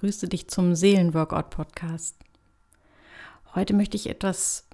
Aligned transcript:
begrüße 0.00 0.28
dich 0.28 0.48
zum 0.48 0.74
Seelenworkout-Podcast. 0.74 2.16
Heute 3.54 3.74
möchte 3.74 3.98
ich 3.98 4.08
etwas 4.08 4.66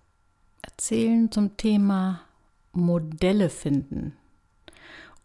erzählen 0.62 1.32
zum 1.32 1.56
Thema 1.56 2.20
Modelle 2.70 3.50
finden. 3.50 4.16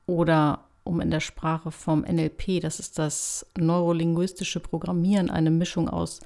Oder 0.08 0.64
um 0.84 1.02
in 1.02 1.12
der 1.12 1.20
Sprache 1.20 1.70
vom 1.70 2.02
NLP, 2.02 2.62
das 2.62 2.80
ist 2.80 2.98
das 2.98 3.46
neurolinguistische 3.56 4.60
Programmieren, 4.60 5.30
eine 5.30 5.52
Mischung 5.52 5.88
aus 5.88 6.20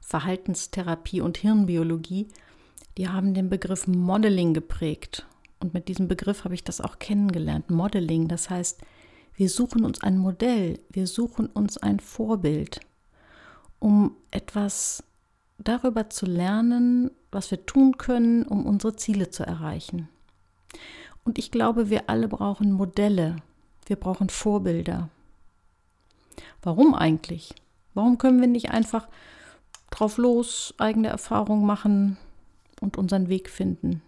Verhaltenstherapie 0.00 1.20
und 1.20 1.38
Hirnbiologie, 1.38 2.26
die 2.98 3.08
haben 3.08 3.32
den 3.32 3.48
Begriff 3.48 3.86
Modeling 3.86 4.54
geprägt. 4.54 5.24
Und 5.60 5.72
mit 5.72 5.86
diesem 5.86 6.08
Begriff 6.08 6.42
habe 6.42 6.54
ich 6.54 6.64
das 6.64 6.80
auch 6.80 6.98
kennengelernt. 6.98 7.70
Modeling, 7.70 8.26
das 8.26 8.50
heißt, 8.50 8.80
wir 9.36 9.48
suchen 9.48 9.84
uns 9.84 10.02
ein 10.02 10.18
Modell, 10.18 10.80
wir 10.90 11.06
suchen 11.06 11.46
uns 11.46 11.78
ein 11.78 12.00
Vorbild, 12.00 12.80
um 13.80 14.14
etwas 14.30 15.02
darüber 15.58 16.08
zu 16.08 16.26
lernen, 16.26 17.10
was 17.32 17.50
wir 17.50 17.66
tun 17.66 17.98
können, 17.98 18.44
um 18.44 18.64
unsere 18.64 18.96
Ziele 18.96 19.30
zu 19.30 19.44
erreichen. 19.44 20.08
Und 21.24 21.38
ich 21.38 21.50
glaube, 21.50 21.90
wir 21.90 22.08
alle 22.08 22.28
brauchen 22.28 22.72
Modelle, 22.72 23.36
wir 23.86 23.96
brauchen 23.96 24.28
Vorbilder. 24.28 25.08
Warum 26.62 26.94
eigentlich? 26.94 27.54
Warum 27.94 28.18
können 28.18 28.40
wir 28.40 28.48
nicht 28.48 28.70
einfach 28.70 29.08
drauf 29.90 30.16
los 30.16 30.74
eigene 30.78 31.08
Erfahrungen 31.08 31.66
machen 31.66 32.16
und 32.80 32.96
unseren 32.96 33.28
Weg 33.28 33.50
finden? 33.50 34.02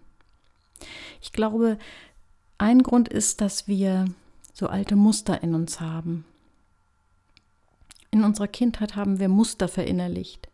Ich 1.20 1.32
glaube, 1.32 1.78
ein 2.58 2.82
Grund 2.82 3.08
ist, 3.08 3.40
dass 3.40 3.68
wir 3.68 4.06
so 4.52 4.68
alte 4.68 4.96
Muster 4.96 5.42
in 5.42 5.54
uns 5.54 5.80
haben. 5.80 6.24
In 8.12 8.24
unserer 8.24 8.46
Kindheit 8.48 8.94
haben 8.94 9.18
wir 9.18 9.28
Muster 9.28 9.68
verinnerlicht. 9.68 10.48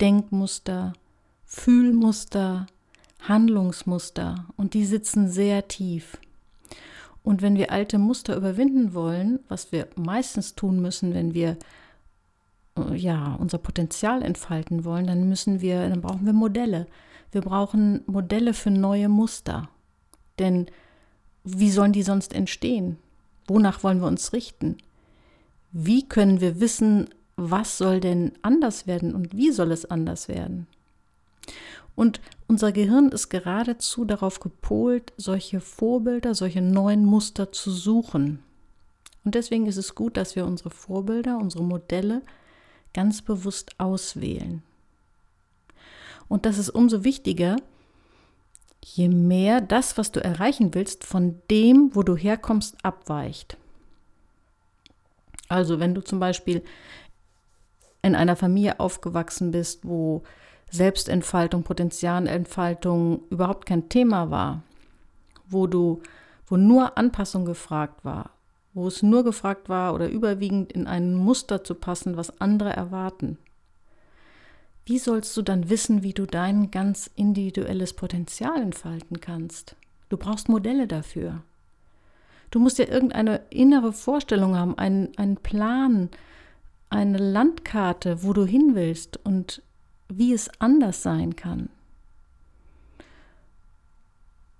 Denkmuster, 0.00 0.92
Fühlmuster, 1.44 2.66
Handlungsmuster 3.26 4.46
und 4.56 4.72
die 4.74 4.86
sitzen 4.86 5.28
sehr 5.28 5.66
tief. 5.66 6.16
Und 7.24 7.42
wenn 7.42 7.56
wir 7.56 7.72
alte 7.72 7.98
Muster 7.98 8.36
überwinden 8.36 8.94
wollen, 8.94 9.40
was 9.48 9.72
wir 9.72 9.88
meistens 9.96 10.54
tun 10.54 10.80
müssen, 10.80 11.12
wenn 11.12 11.34
wir 11.34 11.58
äh, 12.78 12.94
ja, 12.94 13.34
unser 13.34 13.58
Potenzial 13.58 14.22
entfalten 14.22 14.84
wollen, 14.84 15.08
dann 15.08 15.28
müssen 15.28 15.60
wir, 15.60 15.88
dann 15.88 16.00
brauchen 16.00 16.24
wir 16.24 16.32
Modelle. 16.32 16.86
Wir 17.32 17.40
brauchen 17.40 18.02
Modelle 18.06 18.54
für 18.54 18.70
neue 18.70 19.08
Muster. 19.08 19.68
Denn 20.38 20.66
wie 21.42 21.70
sollen 21.70 21.92
die 21.92 22.04
sonst 22.04 22.32
entstehen? 22.32 22.96
Wonach 23.48 23.82
wollen 23.82 24.00
wir 24.00 24.06
uns 24.06 24.32
richten? 24.32 24.76
Wie 25.72 26.08
können 26.08 26.40
wir 26.40 26.60
wissen, 26.60 27.08
was 27.36 27.78
soll 27.78 28.00
denn 28.00 28.32
anders 28.42 28.86
werden 28.86 29.14
und 29.14 29.36
wie 29.36 29.50
soll 29.50 29.72
es 29.72 29.84
anders 29.84 30.28
werden? 30.28 30.66
Und 31.94 32.20
unser 32.46 32.72
Gehirn 32.72 33.10
ist 33.10 33.28
geradezu 33.28 34.04
darauf 34.04 34.40
gepolt, 34.40 35.12
solche 35.16 35.60
Vorbilder, 35.60 36.34
solche 36.34 36.62
neuen 36.62 37.04
Muster 37.04 37.52
zu 37.52 37.70
suchen. 37.70 38.42
Und 39.24 39.34
deswegen 39.34 39.66
ist 39.66 39.76
es 39.76 39.94
gut, 39.94 40.16
dass 40.16 40.34
wir 40.34 40.46
unsere 40.46 40.70
Vorbilder, 40.70 41.38
unsere 41.38 41.62
Modelle 41.62 42.22
ganz 42.94 43.22
bewusst 43.22 43.78
auswählen. 43.78 44.62
Und 46.28 46.46
das 46.46 46.58
ist 46.58 46.70
umso 46.70 47.04
wichtiger, 47.04 47.56
je 48.82 49.08
mehr 49.08 49.60
das, 49.60 49.98
was 49.98 50.10
du 50.10 50.22
erreichen 50.22 50.74
willst, 50.74 51.04
von 51.04 51.40
dem, 51.50 51.94
wo 51.94 52.02
du 52.02 52.16
herkommst, 52.16 52.76
abweicht. 52.82 53.56
Also 55.50 55.80
wenn 55.80 55.94
du 55.94 56.00
zum 56.00 56.20
Beispiel 56.20 56.62
in 58.02 58.14
einer 58.14 58.36
Familie 58.36 58.78
aufgewachsen 58.78 59.50
bist, 59.50 59.84
wo 59.84 60.22
Selbstentfaltung, 60.70 61.64
Potenzialentfaltung 61.64 63.24
überhaupt 63.30 63.66
kein 63.66 63.88
Thema 63.88 64.30
war, 64.30 64.62
wo 65.48 65.66
du, 65.66 66.02
wo 66.46 66.56
nur 66.56 66.96
Anpassung 66.96 67.44
gefragt 67.44 68.04
war, 68.04 68.30
wo 68.74 68.86
es 68.86 69.02
nur 69.02 69.24
gefragt 69.24 69.68
war 69.68 69.92
oder 69.92 70.08
überwiegend 70.08 70.72
in 70.72 70.86
ein 70.86 71.14
Muster 71.14 71.64
zu 71.64 71.74
passen, 71.74 72.16
was 72.16 72.40
andere 72.40 72.70
erwarten, 72.70 73.36
wie 74.86 74.98
sollst 75.00 75.36
du 75.36 75.42
dann 75.42 75.68
wissen, 75.68 76.04
wie 76.04 76.14
du 76.14 76.26
dein 76.26 76.70
ganz 76.70 77.10
individuelles 77.16 77.92
Potenzial 77.94 78.62
entfalten 78.62 79.20
kannst? 79.20 79.74
Du 80.08 80.16
brauchst 80.16 80.48
Modelle 80.48 80.86
dafür. 80.86 81.42
Du 82.50 82.58
musst 82.58 82.78
ja 82.78 82.86
irgendeine 82.86 83.42
innere 83.50 83.92
Vorstellung 83.92 84.56
haben, 84.56 84.76
einen, 84.76 85.16
einen 85.16 85.36
Plan, 85.36 86.10
eine 86.88 87.18
Landkarte, 87.18 88.22
wo 88.22 88.32
du 88.32 88.44
hin 88.44 88.74
willst 88.74 89.18
und 89.24 89.62
wie 90.08 90.32
es 90.32 90.50
anders 90.58 91.02
sein 91.02 91.36
kann. 91.36 91.68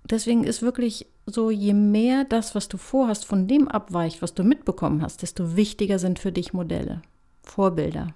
Deswegen 0.05 0.43
ist 0.43 0.61
wirklich 0.61 1.07
so, 1.25 1.51
je 1.51 1.73
mehr 1.73 2.25
das, 2.25 2.55
was 2.55 2.67
du 2.67 2.77
vorhast, 2.77 3.25
von 3.25 3.47
dem 3.47 3.67
abweicht, 3.67 4.21
was 4.21 4.33
du 4.33 4.43
mitbekommen 4.43 5.01
hast, 5.01 5.21
desto 5.21 5.55
wichtiger 5.55 5.99
sind 5.99 6.19
für 6.19 6.31
dich 6.31 6.53
Modelle, 6.53 7.01
Vorbilder. 7.43 8.13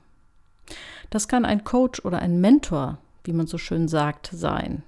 Das 1.09 1.27
kann 1.27 1.45
ein 1.45 1.63
Coach 1.63 2.03
oder 2.03 2.19
ein 2.19 2.41
Mentor, 2.41 2.97
wie 3.23 3.33
man 3.33 3.47
so 3.47 3.57
schön 3.57 3.87
sagt, 3.87 4.29
sein. 4.33 4.83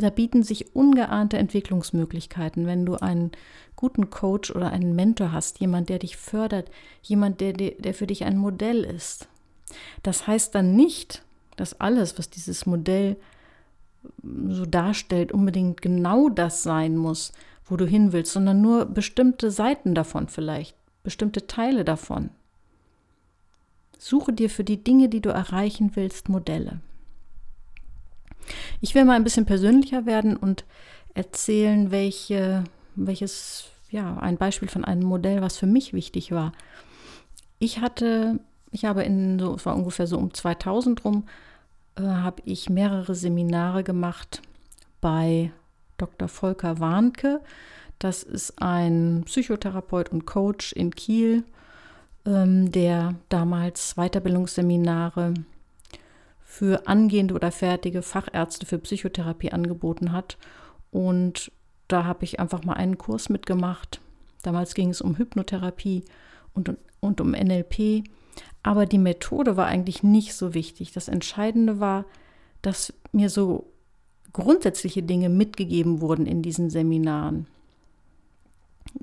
Da 0.00 0.10
bieten 0.10 0.42
sich 0.42 0.74
ungeahnte 0.76 1.38
Entwicklungsmöglichkeiten, 1.38 2.66
wenn 2.66 2.84
du 2.84 2.96
einen 2.96 3.32
guten 3.76 4.10
Coach 4.10 4.50
oder 4.50 4.70
einen 4.70 4.94
Mentor 4.94 5.32
hast, 5.32 5.58
jemand, 5.58 5.88
der 5.88 5.98
dich 5.98 6.16
fördert, 6.16 6.70
jemand, 7.02 7.40
der, 7.40 7.54
der 7.54 7.94
für 7.94 8.06
dich 8.06 8.24
ein 8.24 8.36
Modell 8.36 8.84
ist. 8.84 9.28
Das 10.02 10.26
heißt 10.26 10.54
dann 10.54 10.76
nicht, 10.76 11.22
dass 11.56 11.80
alles, 11.80 12.18
was 12.18 12.28
dieses 12.28 12.66
Modell 12.66 13.16
so 14.48 14.66
darstellt, 14.66 15.32
unbedingt 15.32 15.80
genau 15.82 16.28
das 16.28 16.62
sein 16.62 16.96
muss, 16.96 17.32
wo 17.64 17.76
du 17.76 17.86
hin 17.86 18.12
willst, 18.12 18.32
sondern 18.32 18.60
nur 18.60 18.84
bestimmte 18.84 19.50
Seiten 19.50 19.94
davon 19.94 20.28
vielleicht, 20.28 20.76
bestimmte 21.02 21.46
Teile 21.46 21.84
davon. 21.84 22.30
Suche 23.98 24.32
dir 24.32 24.50
für 24.50 24.64
die 24.64 24.84
Dinge, 24.84 25.08
die 25.08 25.22
du 25.22 25.30
erreichen 25.30 25.92
willst, 25.94 26.28
Modelle. 26.28 26.80
Ich 28.80 28.94
will 28.94 29.04
mal 29.04 29.14
ein 29.14 29.24
bisschen 29.24 29.46
persönlicher 29.46 30.06
werden 30.06 30.36
und 30.36 30.64
erzählen, 31.14 31.90
welche, 31.90 32.64
welches, 32.94 33.66
ja, 33.90 34.16
ein 34.18 34.36
Beispiel 34.36 34.68
von 34.68 34.84
einem 34.84 35.04
Modell, 35.04 35.42
was 35.42 35.56
für 35.56 35.66
mich 35.66 35.92
wichtig 35.92 36.32
war. 36.32 36.52
Ich 37.58 37.80
hatte, 37.80 38.40
ich 38.70 38.84
habe 38.84 39.02
in 39.02 39.38
so, 39.38 39.54
es 39.54 39.66
war 39.66 39.76
ungefähr 39.76 40.06
so 40.06 40.18
um 40.18 40.32
2000 40.32 41.04
rum, 41.04 41.24
äh, 41.96 42.02
habe 42.02 42.42
ich 42.44 42.68
mehrere 42.68 43.14
Seminare 43.14 43.82
gemacht 43.82 44.42
bei 45.00 45.50
Dr. 45.96 46.28
Volker 46.28 46.80
Warnke. 46.80 47.40
Das 47.98 48.22
ist 48.22 48.60
ein 48.60 49.22
Psychotherapeut 49.24 50.10
und 50.10 50.26
Coach 50.26 50.72
in 50.72 50.90
Kiel 50.94 51.44
ähm, 52.26 52.70
der 52.72 53.14
damals 53.28 53.94
Weiterbildungsseminare 53.94 55.34
für 56.56 56.86
angehende 56.88 57.34
oder 57.34 57.52
fertige 57.52 58.00
Fachärzte 58.00 58.64
für 58.64 58.78
Psychotherapie 58.78 59.52
angeboten 59.52 60.12
hat. 60.12 60.38
Und 60.90 61.52
da 61.86 62.04
habe 62.04 62.24
ich 62.24 62.40
einfach 62.40 62.64
mal 62.64 62.72
einen 62.72 62.96
Kurs 62.96 63.28
mitgemacht. 63.28 64.00
Damals 64.42 64.72
ging 64.72 64.88
es 64.88 65.02
um 65.02 65.18
Hypnotherapie 65.18 66.04
und, 66.54 66.74
und 67.00 67.20
um 67.20 67.32
NLP. 67.32 68.04
Aber 68.62 68.86
die 68.86 68.96
Methode 68.96 69.58
war 69.58 69.66
eigentlich 69.66 70.02
nicht 70.02 70.32
so 70.32 70.54
wichtig. 70.54 70.92
Das 70.92 71.08
Entscheidende 71.08 71.78
war, 71.78 72.06
dass 72.62 72.94
mir 73.12 73.28
so 73.28 73.70
grundsätzliche 74.32 75.02
Dinge 75.02 75.28
mitgegeben 75.28 76.00
wurden 76.00 76.24
in 76.24 76.40
diesen 76.40 76.70
Seminaren. 76.70 77.48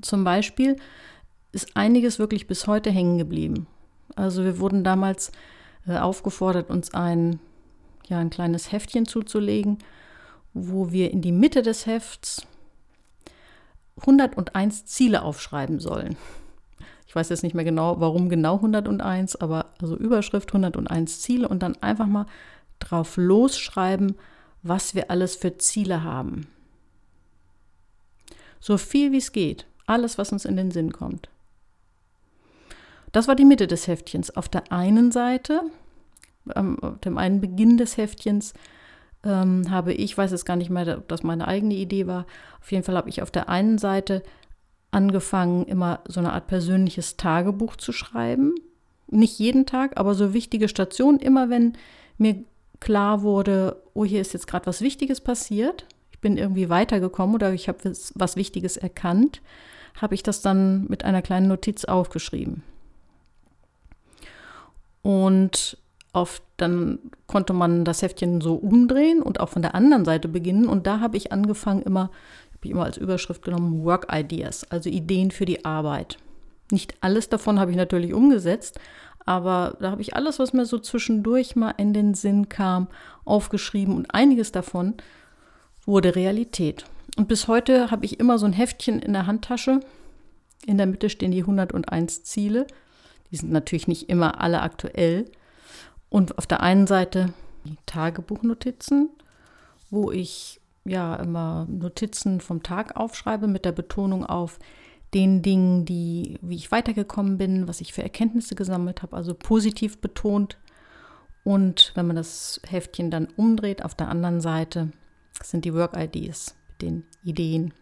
Zum 0.02 0.24
Beispiel, 0.24 0.74
ist 1.52 1.76
einiges 1.76 2.18
wirklich 2.18 2.48
bis 2.48 2.66
heute 2.66 2.90
hängen 2.90 3.16
geblieben. 3.16 3.68
Also 4.16 4.42
wir 4.42 4.58
wurden 4.58 4.82
damals 4.82 5.30
äh, 5.86 5.98
aufgefordert, 5.98 6.70
uns 6.70 6.94
ein, 6.94 7.38
ja, 8.08 8.18
ein 8.18 8.30
kleines 8.30 8.72
Heftchen 8.72 9.06
zuzulegen, 9.06 9.78
wo 10.52 10.92
wir 10.92 11.10
in 11.10 11.22
die 11.22 11.32
Mitte 11.32 11.62
des 11.62 11.86
Hefts 11.86 12.46
101 14.00 14.86
Ziele 14.86 15.22
aufschreiben 15.22 15.80
sollen. 15.80 16.16
Ich 17.06 17.14
weiß 17.14 17.28
jetzt 17.28 17.42
nicht 17.42 17.54
mehr 17.54 17.64
genau, 17.64 18.00
warum 18.00 18.28
genau 18.28 18.56
101, 18.56 19.36
aber 19.36 19.66
also 19.80 19.96
Überschrift 19.96 20.50
101 20.50 21.20
Ziele 21.20 21.48
und 21.48 21.62
dann 21.62 21.76
einfach 21.80 22.06
mal 22.06 22.26
drauf 22.80 23.16
losschreiben, 23.16 24.16
was 24.62 24.94
wir 24.94 25.10
alles 25.10 25.36
für 25.36 25.56
Ziele 25.58 26.02
haben. 26.02 26.48
So 28.58 28.78
viel 28.78 29.12
wie 29.12 29.18
es 29.18 29.30
geht, 29.30 29.66
alles, 29.86 30.18
was 30.18 30.32
uns 30.32 30.44
in 30.44 30.56
den 30.56 30.70
Sinn 30.70 30.92
kommt. 30.92 31.28
Das 33.12 33.28
war 33.28 33.36
die 33.36 33.44
Mitte 33.44 33.68
des 33.68 33.86
Heftchens. 33.86 34.34
Auf 34.36 34.48
der 34.48 34.72
einen 34.72 35.12
Seite, 35.12 35.62
auf 36.52 36.98
dem 37.00 37.18
einen 37.18 37.40
Beginn 37.40 37.76
des 37.76 37.96
Heftchens, 37.96 38.54
ähm, 39.24 39.70
habe 39.70 39.92
ich, 39.92 40.16
weiß 40.16 40.32
es 40.32 40.44
gar 40.44 40.56
nicht 40.56 40.70
mehr, 40.70 40.98
ob 40.98 41.08
das 41.08 41.22
meine 41.22 41.48
eigene 41.48 41.74
Idee 41.74 42.06
war, 42.06 42.26
auf 42.60 42.70
jeden 42.72 42.84
Fall 42.84 42.96
habe 42.96 43.08
ich 43.08 43.22
auf 43.22 43.30
der 43.30 43.48
einen 43.48 43.78
Seite 43.78 44.22
angefangen, 44.90 45.64
immer 45.66 46.00
so 46.06 46.20
eine 46.20 46.32
Art 46.32 46.46
persönliches 46.46 47.16
Tagebuch 47.16 47.76
zu 47.76 47.92
schreiben, 47.92 48.54
Nicht 49.08 49.38
jeden 49.38 49.66
Tag, 49.66 49.98
aber 49.98 50.14
so 50.14 50.32
wichtige 50.32 50.68
Stationen, 50.68 51.18
immer 51.18 51.50
wenn 51.50 51.74
mir 52.16 52.44
klar 52.80 53.22
wurde, 53.22 53.82
oh, 53.92 54.04
hier 54.04 54.20
ist 54.20 54.32
jetzt 54.32 54.46
gerade 54.46 54.66
was 54.66 54.80
Wichtiges 54.80 55.20
passiert, 55.20 55.86
ich 56.10 56.20
bin 56.20 56.36
irgendwie 56.36 56.68
weitergekommen 56.68 57.34
oder 57.34 57.52
ich 57.52 57.68
habe 57.68 57.92
was 58.14 58.36
Wichtiges 58.36 58.76
erkannt, 58.76 59.42
habe 60.00 60.14
ich 60.14 60.22
das 60.22 60.42
dann 60.42 60.86
mit 60.88 61.04
einer 61.04 61.22
kleinen 61.22 61.48
Notiz 61.48 61.84
aufgeschrieben. 61.84 62.62
Und 65.02 65.76
auf, 66.14 66.42
dann 66.56 66.98
konnte 67.26 67.52
man 67.52 67.84
das 67.84 68.02
Heftchen 68.02 68.40
so 68.40 68.54
umdrehen 68.54 69.22
und 69.22 69.40
auch 69.40 69.48
von 69.48 69.62
der 69.62 69.74
anderen 69.74 70.04
Seite 70.04 70.28
beginnen. 70.28 70.66
Und 70.66 70.86
da 70.86 71.00
habe 71.00 71.16
ich 71.16 71.32
angefangen, 71.32 71.82
immer, 71.82 72.10
habe 72.52 72.64
ich 72.64 72.70
immer 72.70 72.84
als 72.84 72.96
Überschrift 72.96 73.42
genommen, 73.42 73.84
Work 73.84 74.06
Ideas, 74.12 74.64
also 74.70 74.88
Ideen 74.88 75.30
für 75.30 75.44
die 75.44 75.64
Arbeit. 75.64 76.18
Nicht 76.70 76.94
alles 77.00 77.28
davon 77.28 77.60
habe 77.60 77.70
ich 77.70 77.76
natürlich 77.76 78.14
umgesetzt, 78.14 78.78
aber 79.26 79.76
da 79.80 79.90
habe 79.90 80.02
ich 80.02 80.16
alles, 80.16 80.38
was 80.38 80.52
mir 80.52 80.66
so 80.66 80.78
zwischendurch 80.78 81.56
mal 81.56 81.74
in 81.76 81.92
den 81.92 82.14
Sinn 82.14 82.48
kam, 82.48 82.88
aufgeschrieben 83.24 83.94
und 83.96 84.14
einiges 84.14 84.52
davon 84.52 84.94
wurde 85.84 86.14
Realität. 86.14 86.84
Und 87.16 87.28
bis 87.28 87.48
heute 87.48 87.90
habe 87.90 88.04
ich 88.04 88.20
immer 88.20 88.38
so 88.38 88.46
ein 88.46 88.52
Heftchen 88.52 89.00
in 89.00 89.12
der 89.12 89.26
Handtasche. 89.26 89.80
In 90.66 90.78
der 90.78 90.86
Mitte 90.86 91.10
stehen 91.10 91.32
die 91.32 91.40
101 91.40 92.24
Ziele. 92.24 92.66
Die 93.30 93.36
sind 93.36 93.52
natürlich 93.52 93.88
nicht 93.88 94.08
immer 94.08 94.40
alle 94.40 94.62
aktuell. 94.62 95.26
Und 96.08 96.38
auf 96.38 96.46
der 96.46 96.62
einen 96.62 96.86
Seite 96.86 97.32
die 97.64 97.76
Tagebuchnotizen, 97.86 99.10
wo 99.90 100.10
ich 100.10 100.60
ja 100.84 101.16
immer 101.16 101.66
Notizen 101.68 102.40
vom 102.40 102.62
Tag 102.62 102.96
aufschreibe 102.96 103.46
mit 103.46 103.64
der 103.64 103.72
Betonung 103.72 104.24
auf 104.24 104.58
den 105.14 105.42
Dingen, 105.42 105.84
die, 105.84 106.38
wie 106.42 106.56
ich 106.56 106.72
weitergekommen 106.72 107.38
bin, 107.38 107.68
was 107.68 107.80
ich 107.80 107.92
für 107.92 108.02
Erkenntnisse 108.02 108.54
gesammelt 108.54 109.02
habe, 109.02 109.16
also 109.16 109.32
positiv 109.32 109.98
betont. 109.98 110.58
Und 111.44 111.92
wenn 111.94 112.06
man 112.06 112.16
das 112.16 112.60
Heftchen 112.66 113.10
dann 113.10 113.28
umdreht, 113.36 113.84
auf 113.84 113.94
der 113.94 114.08
anderen 114.08 114.40
Seite 114.40 114.90
sind 115.42 115.64
die 115.64 115.74
Work 115.74 115.96
Ideas, 115.96 116.54
den 116.80 117.04
Ideen. 117.22 117.72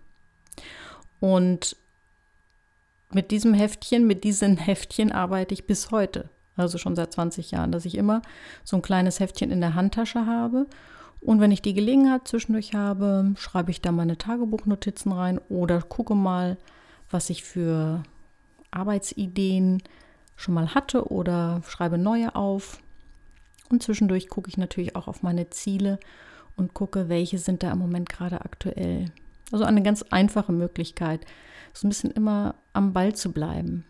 Und 1.21 1.77
mit 3.13 3.31
diesem 3.31 3.55
Heftchen, 3.55 4.07
mit 4.07 4.25
diesen 4.25 4.57
Heftchen 4.59 5.11
arbeite 5.11 5.55
ich 5.55 5.67
bis 5.67 5.91
heute, 5.91 6.29
also 6.57 6.79
schon 6.79 6.97
seit 6.97 7.13
20 7.13 7.51
Jahren, 7.51 7.73
dass 7.73 7.85
ich 7.85 7.97
immer 7.97 8.23
so 8.65 8.77
ein 8.77 8.83
kleines 8.83 9.21
Heftchen 9.21 9.51
in 9.51 9.61
der 9.61 9.75
Handtasche 9.75 10.27
habe. 10.27 10.67
Und 11.21 11.41
wenn 11.41 11.53
ich 11.53 11.63
die 11.63 11.75
Gelegenheit 11.75 12.27
zwischendurch 12.27 12.75
habe, 12.75 13.33
schreibe 13.37 13.71
ich 13.71 13.81
da 13.81 13.93
meine 13.93 14.19
Tagebuchnotizen 14.19 15.13
rein 15.13 15.39
oder 15.49 15.81
gucke 15.81 16.15
mal, 16.15 16.59
was 17.11 17.31
ich 17.31 17.45
für 17.45 18.03
Arbeitsideen 18.73 19.83
schon 20.37 20.55
mal 20.55 20.75
hatte 20.75 21.11
oder 21.11 21.63
schreibe 21.69 21.99
neue 21.99 22.35
auf. 22.35 22.81
Und 23.71 23.83
zwischendurch 23.83 24.29
gucke 24.29 24.51
ich 24.51 24.59
natürlich 24.59 24.97
auch 24.97 25.07
auf 25.07 25.23
meine 25.23 25.49
Ziele 25.51 25.99
und 26.57 26.75
gucke, 26.75 27.09
welche 27.09 27.39
sind 27.39 27.63
da 27.63 27.71
im 27.73 27.79
Moment 27.79 28.09
gerade 28.09 28.41
aktuell. 28.41 29.07
Also 29.53 29.65
eine 29.65 29.83
ganz 29.83 30.03
einfache 30.03 30.53
Möglichkeit, 30.53 31.25
so 31.73 31.87
ein 31.87 31.91
bisschen 31.91 32.11
immer 32.11 32.57
am 32.73 32.93
Ball 32.93 33.15
zu 33.15 33.33
bleiben. 33.33 33.85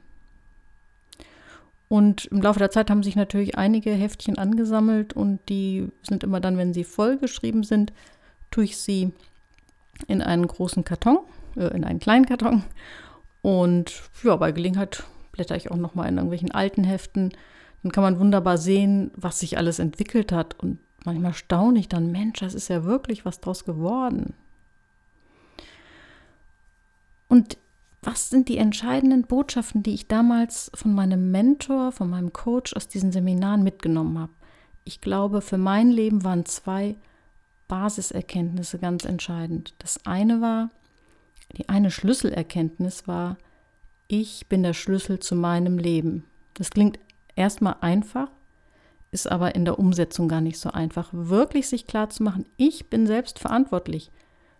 Und 1.93 2.25
im 2.25 2.41
Laufe 2.41 2.59
der 2.59 2.71
Zeit 2.71 2.89
haben 2.89 3.03
sich 3.03 3.17
natürlich 3.17 3.59
einige 3.59 3.91
Heftchen 3.91 4.39
angesammelt 4.39 5.13
und 5.13 5.41
die 5.51 5.89
sind 6.09 6.25
immer 6.25 6.41
dann, 6.41 6.57
wenn 6.57 6.73
sie 6.73 6.85
vollgeschrieben 6.85 7.65
sind, 7.65 7.93
tue 8.51 8.65
ich 8.65 8.79
sie 8.79 9.13
in 10.07 10.23
einen 10.23 10.47
großen 10.47 10.85
Karton, 10.85 11.19
äh, 11.55 11.67
in 11.77 11.85
einen 11.85 11.99
kleinen 11.99 12.25
Karton 12.25 12.65
und 13.43 13.93
ja, 14.23 14.37
bei 14.37 14.53
Gelegenheit 14.53 15.05
blätter 15.33 15.55
ich 15.55 15.71
auch 15.71 15.77
noch 15.77 15.95
mal 15.95 16.09
in 16.09 16.17
irgendwelchen 16.17 16.51
alten 16.51 16.83
Heften. 16.83 17.33
Dann 17.83 17.93
kann 17.93 18.05
man 18.05 18.19
wunderbar 18.19 18.57
sehen, 18.57 19.11
was 19.15 19.41
sich 19.41 19.59
alles 19.59 19.79
entwickelt 19.79 20.33
hat. 20.33 20.59
Und 20.59 20.79
manchmal 21.05 21.35
staune 21.35 21.79
ich 21.79 21.91
dann, 21.91 22.11
Mensch, 22.11 22.41
das 22.41 22.55
ist 22.55 22.69
ja 22.69 22.85
wirklich 22.85 23.27
was 23.27 23.41
draus 23.41 23.67
geworden. 23.67 24.33
Und 27.29 27.59
was 28.03 28.31
sind 28.31 28.49
die 28.49 28.59
entscheidenden 28.59 29.23
Botschaften, 29.23 29.83
die 29.83 29.95
ich 29.95 30.09
damals 30.09 30.71
von 30.75 30.93
meinem 30.93 31.31
Mentor, 31.31 31.93
von 31.93 32.11
meinem 32.11 32.33
Coach 32.33 32.75
aus 32.75 32.89
diesen 32.89 33.13
Seminaren 33.13 33.63
mitgenommen 33.63 34.19
habe? 34.19 34.33
Ich 34.85 35.01
glaube, 35.01 35.41
für 35.41 35.59
mein 35.59 35.91
Leben 35.91 36.25
waren 36.25 36.45
zwei 36.45 36.97
Basiserkenntnisse 37.69 38.79
ganz 38.79 39.05
entscheidend. 39.05 39.75
Das 39.79 40.05
eine 40.05 40.41
war, 40.41 40.71
die 41.57 41.69
eine 41.69 41.91
Schlüsselerkenntnis 41.91 43.07
war, 43.07 43.37
ich 44.09 44.49
bin 44.49 44.63
der 44.63 44.75
Schlüssel 44.75 45.21
zu 45.21 45.37
meinem 45.37 45.79
Leben. 45.79 46.25
Das 46.55 46.71
klingt 46.71 46.99
erstmal 47.37 47.77
einfach, 47.81 48.29
ist 49.11 49.31
aber 49.31 49.55
in 49.55 49.65
der 49.65 49.79
Umsetzung 49.79 50.29
gar 50.29 50.41
nicht 50.41 50.59
so 50.59 50.71
einfach. 50.71 51.09
Wirklich 51.13 51.69
sich 51.69 51.87
klar 51.87 52.11
zu 52.11 52.25
machen, 52.25 52.47
ich 52.57 52.91
bin 52.91 53.07
selbst 53.07 53.39
verantwortlich 53.39 54.11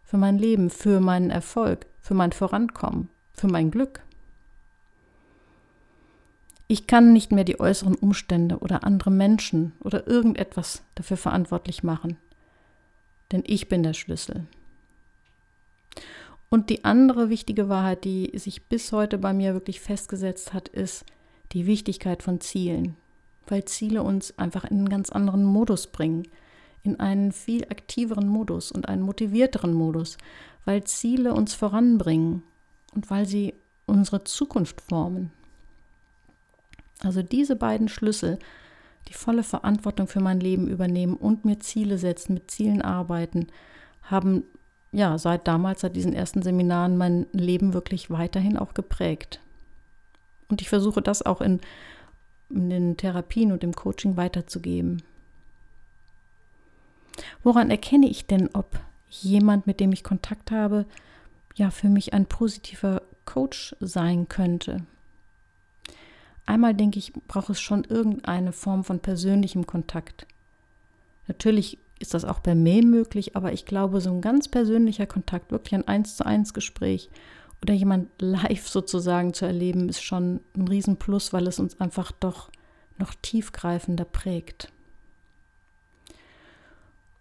für 0.05 0.17
mein 0.17 0.39
Leben, 0.39 0.71
für 0.71 1.01
meinen 1.01 1.31
Erfolg, 1.31 1.87
für 2.01 2.15
mein 2.15 2.33
Vorankommen, 2.33 3.09
für 3.43 3.49
mein 3.49 3.73
Glück. 3.73 4.05
Ich 6.69 6.87
kann 6.87 7.13
nicht 7.13 7.33
mehr 7.33 7.43
die 7.43 7.59
äußeren 7.59 7.97
Umstände 7.97 8.59
oder 8.59 8.85
andere 8.85 9.11
Menschen 9.11 9.73
oder 9.81 10.07
irgendetwas 10.07 10.85
dafür 10.95 11.17
verantwortlich 11.17 11.83
machen, 11.83 12.19
denn 13.33 13.43
ich 13.45 13.69
bin 13.69 13.83
der 13.83 13.95
Schlüssel. 13.95 14.47
Und 16.51 16.71
die 16.71 16.85
andere 16.85 17.31
wichtige 17.31 17.69
Wahrheit, 17.69 18.05
die 18.05 18.31
sich 18.39 18.67
bis 18.67 18.93
heute 18.93 19.19
bei 19.19 19.33
mir 19.33 19.55
wirklich 19.55 19.81
festgesetzt 19.81 20.53
hat, 20.53 20.69
ist 20.69 21.05
die 21.51 21.67
Wichtigkeit 21.67 22.23
von 22.23 22.41
Zielen, 22.41 22.97
weil 23.49 23.65
Ziele 23.65 24.05
uns 24.05 24.39
einfach 24.39 24.63
in 24.63 24.79
einen 24.79 24.89
ganz 24.89 25.11
anderen 25.11 25.43
Modus 25.43 25.89
bringen, 25.89 26.29
in 26.85 27.01
einen 27.01 27.33
viel 27.33 27.65
aktiveren 27.65 28.29
Modus 28.29 28.71
und 28.71 28.89
einen 28.89 29.03
motivierteren 29.03 29.75
Modus, 29.75 30.17
weil 30.65 30.85
Ziele 30.85 31.35
uns 31.35 31.55
voranbringen 31.55 32.45
und 32.95 33.11
weil 33.11 33.27
sie 33.27 33.55
unsere 33.87 34.25
Zukunft 34.25 34.81
formen. 34.81 35.31
Also 37.01 37.23
diese 37.23 37.57
beiden 37.57 37.89
Schlüssel, 37.89 38.39
die 39.09 39.15
volle 39.15 39.43
Verantwortung 39.43 40.07
für 40.07 40.21
mein 40.21 40.41
Leben 40.41 40.69
übernehmen 40.69 41.17
und 41.17 41.45
mir 41.45 41.59
Ziele 41.59 41.99
setzen, 41.99 42.35
mit 42.35 42.51
Zielen 42.51 42.83
arbeiten, 42.83 43.49
haben 44.03 44.45
ja, 44.93 45.17
seit 45.17 45.49
damals, 45.49 45.81
seit 45.81 45.97
diesen 45.97 46.13
ersten 46.13 46.43
Seminaren, 46.43 46.99
mein 46.99 47.27
Leben 47.33 47.73
wirklich 47.73 48.11
weiterhin 48.11 48.59
auch 48.59 48.75
geprägt. 48.75 49.41
Und 50.49 50.61
ich 50.61 50.69
versuche 50.69 51.01
das 51.01 51.23
auch 51.23 51.41
in, 51.41 51.61
in 52.51 52.69
den 52.69 52.97
Therapien 52.99 53.53
und 53.53 53.65
im 53.65 53.75
Coaching 53.75 54.19
weiterzugeben. 54.19 55.03
Woran 57.43 57.71
erkenne 57.71 58.07
ich 58.07 58.27
denn, 58.27 58.51
ob 58.53 58.79
jemand, 59.09 59.67
mit 59.67 59.81
dem 59.81 59.93
ich 59.93 60.05
Kontakt 60.05 60.51
habe, 60.51 60.85
ja 61.55 61.71
für 61.71 61.89
mich 61.89 62.13
ein 62.13 62.27
positiver 62.27 63.03
Coach 63.25 63.77
sein 63.81 64.29
könnte? 64.29 64.85
Einmal 66.47 66.75
denke 66.75 66.99
ich, 66.99 67.13
braucht 67.29 67.51
es 67.51 67.61
schon 67.61 67.85
irgendeine 67.85 68.53
Form 68.53 68.85
von 68.85 69.01
persönlichem 69.01 69.67
Kontakt. 69.67 70.27
Natürlich 71.29 71.79
ist 71.99 72.15
das 72.15 72.25
auch 72.25 72.41
bei 72.41 72.55
Mail 72.55 72.85
möglich, 72.85 73.37
aber 73.37 73.53
ich 73.53 73.65
glaube, 73.65 74.01
so 74.01 74.11
ein 74.11 74.21
ganz 74.21 74.49
persönlicher 74.49 75.07
Kontakt, 75.07 75.53
wirklich 75.53 75.75
ein 75.75 75.87
eins 75.87 76.17
zu 76.17 76.27
eins 76.27 76.53
Gespräch 76.53 77.11
oder 77.63 77.75
jemand 77.75 78.11
live 78.21 78.69
sozusagen 78.69 79.33
zu 79.33 79.47
erleben, 79.47 79.89
ist 79.89 80.03
schon 80.03 80.41
ein 80.57 80.69
Riesenplus, 80.69 81.33
weil 81.33 81.47
es 81.47 81.61
uns 81.61 81.81
einfach 81.81 82.13
doch 82.13 82.51
noch 82.99 83.15
tiefgreifender 83.23 84.05
prägt. 84.05 84.73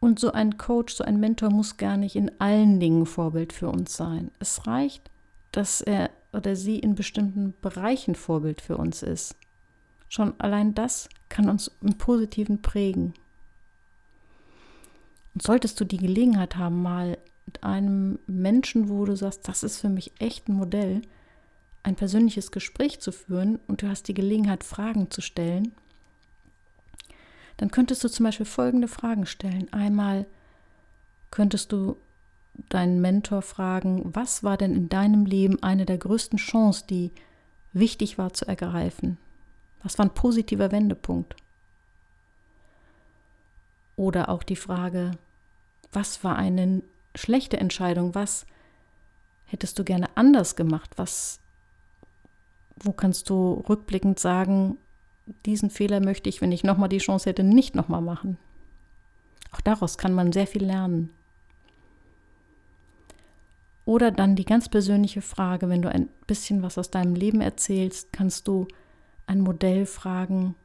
Und 0.02 0.20
so 0.20 0.32
ein 0.32 0.58
Coach, 0.58 0.96
so 0.96 1.04
ein 1.04 1.20
Mentor 1.20 1.52
muss 1.52 1.78
gar 1.78 1.96
nicht 1.96 2.16
in 2.16 2.32
allen 2.42 2.80
Dingen 2.80 3.06
Vorbild 3.06 3.54
für 3.54 3.70
uns 3.70 3.96
sein. 3.96 4.32
Es 4.40 4.66
reicht, 4.66 5.12
dass 5.52 5.80
er 5.80 6.10
oder 6.34 6.56
sie 6.56 6.80
in 6.80 6.96
bestimmten 6.96 7.54
Bereichen 7.62 8.16
Vorbild 8.16 8.62
für 8.62 8.78
uns 8.78 9.04
ist. 9.04 9.36
Schon 10.10 10.34
allein 10.40 10.74
das 10.74 11.08
kann 11.30 11.50
uns 11.50 11.70
im 11.82 12.00
Positiven 12.00 12.64
prägen. 12.64 13.14
Und 15.36 15.44
solltest 15.44 15.80
du 15.80 15.86
die 15.86 15.98
Gelegenheit 15.98 16.56
haben, 16.56 16.82
mal 16.82 17.20
mit 17.46 17.64
einem 17.64 18.18
Menschen, 18.26 18.90
wo 18.90 19.06
du 19.06 19.16
sagst, 19.16 19.48
das 19.48 19.62
ist 19.62 19.78
für 19.78 19.90
mich 19.90 20.14
echt 20.20 20.50
ein 20.50 20.56
Modell, 20.56 21.04
ein 21.84 21.96
persönliches 21.96 22.52
Gespräch 22.52 23.00
zu 23.02 23.12
führen 23.12 23.60
und 23.68 23.84
du 23.84 23.88
hast 23.88 24.08
die 24.08 24.16
Gelegenheit, 24.16 24.64
Fragen 24.64 25.12
zu 25.12 25.22
stellen, 25.22 25.74
dann 27.62 27.70
könntest 27.70 28.04
du 28.04 28.08
zum 28.08 28.24
Beispiel 28.24 28.48
folgende 28.48 28.88
Fragen 28.88 29.28
stellen. 29.28 29.72
Einmal 29.72 30.26
könntest 31.30 31.72
du 31.72 31.96
deinen 32.70 33.02
Mentor 33.02 33.44
fragen, 33.44 34.02
was 34.16 34.44
war 34.44 34.58
denn 34.58 34.74
in 34.74 34.90
deinem 34.90 35.28
Leben 35.28 35.62
eine 35.62 35.86
der 35.86 36.00
größten 36.00 36.40
Chancen, 36.40 36.88
die 36.88 37.12
wichtig 37.72 38.18
war 38.18 38.34
zu 38.34 38.48
ergreifen? 38.48 39.20
Was 39.84 40.00
war 40.00 40.08
ein 40.08 40.14
positiver 40.16 40.72
Wendepunkt? 40.72 41.36
Oder 43.96 44.30
auch 44.30 44.42
die 44.42 44.56
Frage, 44.56 45.12
was 45.92 46.24
war 46.24 46.38
eine 46.38 46.82
schlechte 47.14 47.58
Entscheidung? 47.58 48.16
Was 48.16 48.48
hättest 49.46 49.78
du 49.78 49.84
gerne 49.84 50.10
anders 50.16 50.56
gemacht? 50.56 50.94
Was, 50.96 51.40
wo 52.78 52.92
kannst 52.92 53.30
du 53.30 53.64
rückblickend 53.70 54.18
sagen, 54.18 54.80
diesen 55.46 55.70
Fehler 55.70 56.00
möchte 56.00 56.30
ich, 56.30 56.42
wenn 56.42 56.52
ich 56.52 56.64
nochmal 56.64 56.90
die 56.90 57.00
Chance 57.00 57.30
hätte, 57.30 57.44
nicht 57.44 57.76
nochmal 57.76 58.02
machen. 58.02 58.38
Auch 59.52 59.62
daraus 59.62 59.98
kann 59.98 60.14
man 60.14 60.32
sehr 60.32 60.48
viel 60.48 60.64
lernen. 60.64 61.10
Oder 63.86 64.12
dann 64.12 64.36
die 64.36 64.46
ganz 64.46 64.70
persönliche 64.70 65.22
Frage, 65.22 65.68
wenn 65.68 65.82
du 65.82 65.90
ein 65.90 66.08
bisschen 66.28 66.62
was 66.62 66.78
aus 66.78 66.92
deinem 66.92 67.16
Leben 67.16 67.42
erzählst, 67.42 68.14
kannst 68.14 68.48
du 68.48 68.68
ein 69.28 69.42
Modell 69.42 69.86
fragen, 69.86 70.56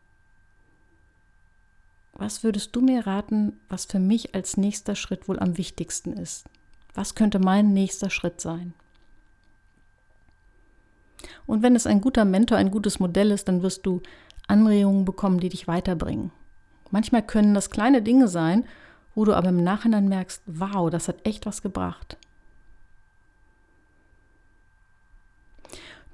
was 2.13 2.43
würdest 2.43 2.75
du 2.75 2.81
mir 2.81 3.07
raten, 3.07 3.59
was 3.69 3.85
für 3.85 3.99
mich 3.99 4.35
als 4.35 4.57
nächster 4.57 4.95
Schritt 4.95 5.29
wohl 5.29 5.39
am 5.39 5.59
wichtigsten 5.59 6.13
ist? 6.15 6.47
Was 6.95 7.15
könnte 7.15 7.39
mein 7.39 7.73
nächster 7.73 8.09
Schritt 8.09 8.41
sein? 8.41 8.73
Und 11.47 11.63
wenn 11.63 11.77
es 11.77 11.87
ein 11.87 12.01
guter 12.01 12.25
Mentor, 12.25 12.59
ein 12.59 12.71
gutes 12.71 13.01
Modell 13.01 13.31
ist, 13.31 13.49
dann 13.49 13.63
wirst 13.63 13.85
du 13.85 14.03
Anregungen 14.47 15.05
bekommen, 15.05 15.41
die 15.41 15.49
dich 15.49 15.69
weiterbringen. 15.69 16.31
Manchmal 16.91 17.23
können 17.23 17.55
das 17.55 17.71
kleine 17.71 18.03
Dinge 18.03 18.29
sein, 18.29 18.65
wo 19.15 19.25
du 19.25 19.35
aber 19.35 19.49
im 19.49 19.62
Nachhinein 19.62 20.09
merkst, 20.09 20.43
wow, 20.47 20.91
das 20.91 21.09
hat 21.09 21.26
echt 21.26 21.47
was 21.47 21.62
gebracht. 21.62 22.17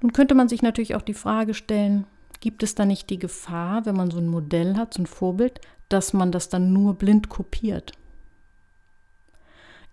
Nun 0.01 0.13
könnte 0.13 0.35
man 0.35 0.49
sich 0.49 0.61
natürlich 0.61 0.95
auch 0.95 1.01
die 1.01 1.13
Frage 1.13 1.53
stellen, 1.53 2.05
gibt 2.39 2.63
es 2.63 2.75
da 2.75 2.85
nicht 2.85 3.09
die 3.09 3.19
Gefahr, 3.19 3.85
wenn 3.85 3.95
man 3.95 4.11
so 4.11 4.17
ein 4.17 4.27
Modell 4.27 4.75
hat, 4.75 4.93
so 4.93 5.01
ein 5.01 5.07
Vorbild, 5.07 5.61
dass 5.87 6.11
man 6.11 6.31
das 6.31 6.49
dann 6.49 6.73
nur 6.73 6.95
blind 6.95 7.29
kopiert? 7.29 7.93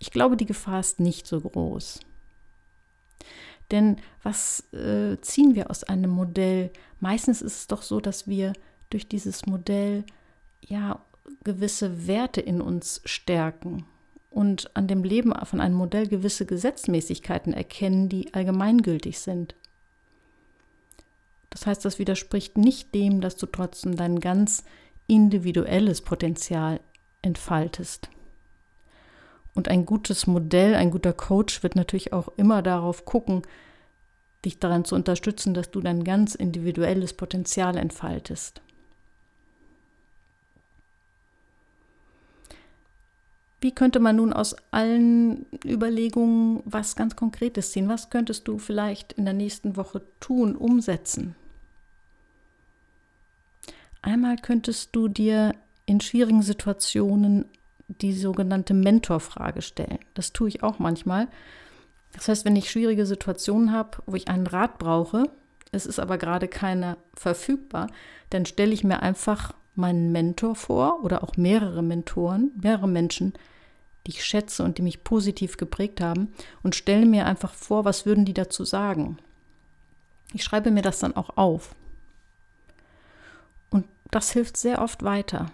Ich 0.00 0.10
glaube, 0.10 0.36
die 0.36 0.46
Gefahr 0.46 0.80
ist 0.80 0.98
nicht 0.98 1.26
so 1.26 1.40
groß. 1.40 2.00
Denn 3.70 3.96
was 4.22 4.64
äh, 4.72 5.20
ziehen 5.20 5.54
wir 5.54 5.70
aus 5.70 5.84
einem 5.84 6.10
Modell? 6.10 6.70
Meistens 6.98 7.42
ist 7.42 7.56
es 7.56 7.66
doch 7.66 7.82
so, 7.82 8.00
dass 8.00 8.26
wir 8.26 8.52
durch 8.90 9.08
dieses 9.08 9.46
Modell 9.46 10.04
ja 10.60 11.04
gewisse 11.44 12.06
Werte 12.06 12.40
in 12.40 12.60
uns 12.60 13.00
stärken 13.04 13.86
und 14.30 14.74
an 14.76 14.88
dem 14.88 15.04
Leben 15.04 15.32
von 15.44 15.60
einem 15.60 15.74
Modell 15.74 16.06
gewisse 16.06 16.46
Gesetzmäßigkeiten 16.46 17.52
erkennen, 17.52 18.08
die 18.08 18.34
allgemeingültig 18.34 19.18
sind. 19.18 19.54
Das 21.50 21.66
heißt, 21.66 21.84
das 21.84 21.98
widerspricht 21.98 22.56
nicht 22.56 22.94
dem, 22.94 23.20
dass 23.20 23.36
du 23.36 23.46
trotzdem 23.46 23.96
dein 23.96 24.20
ganz 24.20 24.64
individuelles 25.08 26.00
Potenzial 26.00 26.80
entfaltest. 27.22 28.08
Und 29.54 29.68
ein 29.68 29.84
gutes 29.84 30.26
Modell, 30.26 30.74
ein 30.74 30.90
guter 30.90 31.12
Coach 31.12 31.62
wird 31.62 31.76
natürlich 31.76 32.12
auch 32.12 32.28
immer 32.36 32.62
darauf 32.62 33.04
gucken, 33.04 33.42
dich 34.44 34.58
daran 34.58 34.84
zu 34.84 34.94
unterstützen, 34.94 35.54
dass 35.54 35.70
du 35.70 35.80
dein 35.80 36.04
ganz 36.04 36.34
individuelles 36.34 37.12
Potenzial 37.12 37.76
entfaltest. 37.76 38.62
Wie 43.60 43.72
könnte 43.72 44.00
man 44.00 44.16
nun 44.16 44.32
aus 44.32 44.56
allen 44.70 45.44
Überlegungen 45.66 46.62
was 46.64 46.96
ganz 46.96 47.14
Konkretes 47.14 47.72
ziehen? 47.72 47.88
Was 47.88 48.08
könntest 48.08 48.48
du 48.48 48.58
vielleicht 48.58 49.12
in 49.12 49.26
der 49.26 49.34
nächsten 49.34 49.76
Woche 49.76 50.00
tun, 50.18 50.56
umsetzen? 50.56 51.34
Einmal 54.00 54.36
könntest 54.36 54.96
du 54.96 55.08
dir 55.08 55.54
in 55.84 56.00
schwierigen 56.00 56.40
Situationen 56.40 57.44
die 58.00 58.12
sogenannte 58.12 58.74
Mentorfrage 58.74 59.62
stellen. 59.62 59.98
Das 60.14 60.32
tue 60.32 60.48
ich 60.48 60.62
auch 60.62 60.78
manchmal. 60.78 61.28
Das 62.12 62.28
heißt, 62.28 62.44
wenn 62.44 62.56
ich 62.56 62.70
schwierige 62.70 63.06
Situationen 63.06 63.72
habe, 63.72 63.98
wo 64.06 64.16
ich 64.16 64.28
einen 64.28 64.46
Rat 64.46 64.78
brauche, 64.78 65.24
es 65.72 65.86
ist 65.86 66.00
aber 66.00 66.18
gerade 66.18 66.48
keiner 66.48 66.96
verfügbar, 67.14 67.88
dann 68.30 68.46
stelle 68.46 68.72
ich 68.72 68.84
mir 68.84 69.02
einfach 69.02 69.54
meinen 69.74 70.12
Mentor 70.12 70.56
vor 70.56 71.04
oder 71.04 71.22
auch 71.22 71.36
mehrere 71.36 71.82
Mentoren, 71.82 72.50
mehrere 72.60 72.88
Menschen, 72.88 73.34
die 74.06 74.12
ich 74.12 74.24
schätze 74.24 74.64
und 74.64 74.78
die 74.78 74.82
mich 74.82 75.04
positiv 75.04 75.56
geprägt 75.56 76.00
haben 76.00 76.32
und 76.62 76.74
stelle 76.74 77.06
mir 77.06 77.26
einfach 77.26 77.54
vor, 77.54 77.84
was 77.84 78.06
würden 78.06 78.24
die 78.24 78.34
dazu 78.34 78.64
sagen. 78.64 79.18
Ich 80.32 80.44
schreibe 80.44 80.70
mir 80.70 80.82
das 80.82 80.98
dann 80.98 81.16
auch 81.16 81.36
auf. 81.36 81.74
Und 83.70 83.86
das 84.10 84.32
hilft 84.32 84.56
sehr 84.56 84.82
oft 84.82 85.02
weiter. 85.04 85.50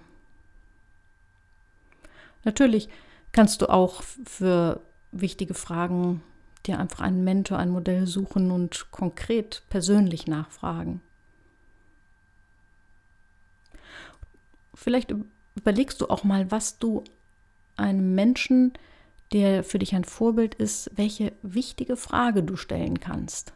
Natürlich 2.47 2.89
kannst 3.33 3.61
du 3.61 3.69
auch 3.69 4.03
für 4.25 4.81
wichtige 5.11 5.53
Fragen 5.53 6.23
dir 6.65 6.79
einfach 6.79 7.01
einen 7.01 7.25
Mentor, 7.25 7.59
ein 7.59 7.71
Modell 7.71 8.07
suchen 8.07 8.51
und 8.51 8.91
konkret 8.93 9.63
persönlich 9.69 10.29
nachfragen. 10.29 11.03
Vielleicht 14.75 15.13
überlegst 15.57 16.01
du 16.01 16.07
auch 16.07 16.23
mal, 16.23 16.51
was 16.51 16.79
du 16.79 17.03
einem 17.77 18.15
Menschen, 18.15 18.75
der 19.33 19.65
für 19.65 19.81
dich 19.81 19.95
ein 19.97 20.05
Vorbild 20.05 20.55
ist, 20.55 20.91
welche 20.95 21.33
wichtige 21.43 21.97
Frage 21.97 22.45
du 22.45 22.57
stellen 22.57 23.01
kannst. 23.01 23.53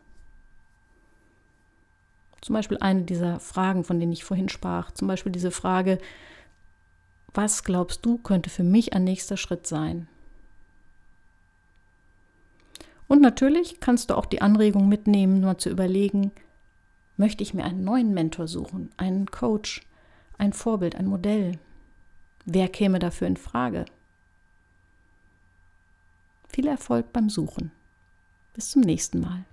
Zum 2.40 2.54
Beispiel 2.54 2.78
eine 2.78 3.02
dieser 3.02 3.38
Fragen, 3.38 3.85
von 3.85 4.00
denen 4.00 4.12
ich 4.12 4.25
vorhin 4.25 4.49
sprach. 4.49 4.90
Zum 4.90 5.06
Beispiel 5.06 5.30
diese 5.30 5.52
Frage, 5.52 5.99
was 7.34 7.64
glaubst 7.64 8.04
du, 8.04 8.18
könnte 8.18 8.50
für 8.50 8.64
mich 8.64 8.92
ein 8.92 9.04
nächster 9.04 9.37
Schritt 9.37 9.66
sein? 9.66 10.08
Und 13.08 13.20
natürlich 13.20 13.80
kannst 13.80 14.10
du 14.10 14.14
auch 14.14 14.26
die 14.26 14.40
Anregung 14.40 14.88
mitnehmen, 14.88 15.40
nur 15.40 15.58
zu 15.58 15.68
überlegen, 15.68 16.32
möchte 17.16 17.42
ich 17.42 17.54
mir 17.54 17.64
einen 17.64 17.84
neuen 17.84 18.14
Mentor 18.14 18.49
suchen, 18.49 18.90
einen 18.96 19.26
Coach, 19.26 19.82
ein 20.38 20.52
Vorbild, 20.52 20.94
ein 20.94 21.06
Modell? 21.06 21.58
Wer 22.44 22.68
käme 22.68 22.99
dafür 22.99 23.26
in 23.26 23.37
Frage? 23.37 23.84
Viel 26.49 26.66
Erfolg 26.66 27.12
beim 27.12 27.28
Suchen. 27.30 27.72
Bis 28.54 28.70
zum 28.70 28.82
nächsten 28.82 29.20
Mal. 29.20 29.44